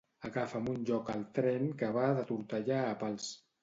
Agafa'm 0.27 0.69
un 0.71 0.79
lloc 0.91 1.13
al 1.15 1.23
tren 1.37 1.71
que 1.83 1.93
va 2.01 2.11
de 2.19 2.29
Tortellà 2.35 2.85
a 2.91 3.01
Pals. 3.07 3.35